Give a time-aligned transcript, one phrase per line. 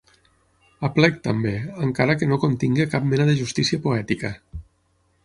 [0.87, 1.51] Aplec, també,
[1.87, 4.33] encara que no contingui cap mena de justícia poètica.